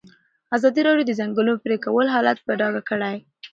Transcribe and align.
ازادي 0.57 0.81
راډیو 0.87 1.07
د 1.07 1.09
د 1.09 1.17
ځنګلونو 1.19 1.61
پرېکول 1.65 2.07
حالت 2.15 2.37
په 2.45 2.51
ډاګه 2.59 2.81
کړی. 2.89 3.15